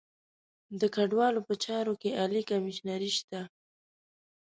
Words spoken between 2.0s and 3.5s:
کې عالي کمیشنري شته.